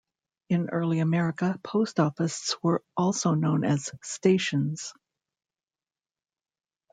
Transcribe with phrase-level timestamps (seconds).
[0.49, 4.95] In early America, post offices were also known as "stations".